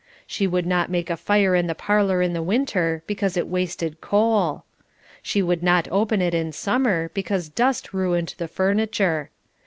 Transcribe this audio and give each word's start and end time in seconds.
She 0.25 0.47
would 0.47 0.65
not 0.65 0.89
make 0.89 1.11
a 1.11 1.15
fire 1.15 1.53
in 1.53 1.67
the 1.67 1.75
parlour 1.75 2.23
in 2.23 2.33
the 2.33 2.41
winter, 2.41 3.03
because 3.05 3.37
it 3.37 3.47
wasted 3.47 4.01
coal. 4.01 4.63
She 5.21 5.43
would 5.43 5.61
not 5.61 5.87
open 5.91 6.23
it 6.23 6.33
in 6.33 6.53
summer 6.53 7.11
because 7.13 7.49
dust 7.49 7.93
ruined 7.93 8.33
the 8.39 8.47
furniture. 8.47 9.29